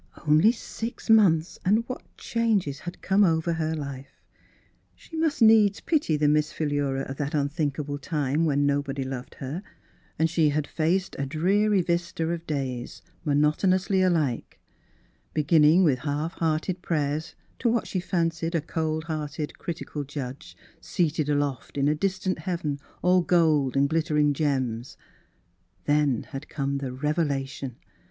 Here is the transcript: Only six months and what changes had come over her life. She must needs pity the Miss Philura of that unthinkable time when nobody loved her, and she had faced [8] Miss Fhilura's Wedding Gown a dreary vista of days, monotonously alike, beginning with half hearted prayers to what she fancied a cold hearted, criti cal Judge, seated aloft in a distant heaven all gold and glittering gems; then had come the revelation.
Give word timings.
Only 0.25 0.51
six 0.51 1.11
months 1.11 1.59
and 1.63 1.87
what 1.87 2.01
changes 2.17 2.79
had 2.79 3.03
come 3.03 3.23
over 3.23 3.53
her 3.53 3.75
life. 3.75 4.19
She 4.95 5.15
must 5.15 5.43
needs 5.43 5.79
pity 5.79 6.17
the 6.17 6.27
Miss 6.27 6.51
Philura 6.51 7.01
of 7.01 7.17
that 7.17 7.35
unthinkable 7.35 7.99
time 7.99 8.43
when 8.43 8.65
nobody 8.65 9.03
loved 9.03 9.35
her, 9.35 9.61
and 10.17 10.27
she 10.27 10.49
had 10.49 10.65
faced 10.65 11.15
[8] 11.19 11.21
Miss 11.21 11.27
Fhilura's 11.29 11.29
Wedding 11.29 11.29
Gown 11.29 11.29
a 11.29 11.29
dreary 11.69 11.81
vista 11.83 12.29
of 12.29 12.47
days, 12.47 13.01
monotonously 13.23 14.01
alike, 14.01 14.59
beginning 15.35 15.83
with 15.83 15.99
half 15.99 16.33
hearted 16.33 16.81
prayers 16.81 17.35
to 17.59 17.69
what 17.69 17.85
she 17.85 17.99
fancied 17.99 18.55
a 18.55 18.61
cold 18.61 19.03
hearted, 19.03 19.53
criti 19.59 19.85
cal 19.93 20.03
Judge, 20.03 20.57
seated 20.79 21.29
aloft 21.29 21.77
in 21.77 21.87
a 21.87 21.93
distant 21.93 22.39
heaven 22.39 22.79
all 23.03 23.21
gold 23.21 23.77
and 23.77 23.87
glittering 23.87 24.33
gems; 24.33 24.97
then 25.85 26.23
had 26.23 26.49
come 26.49 26.79
the 26.79 26.91
revelation. 26.91 27.75